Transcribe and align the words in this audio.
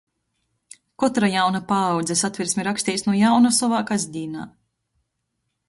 Kotra 1.03 1.27
jauna 1.33 1.61
paaudze 1.73 2.17
Satversmi 2.23 2.65
raksteis 2.69 3.07
nu 3.09 3.15
jauna 3.21 3.53
sovā 3.59 3.83
kasdīnā, 3.93 4.51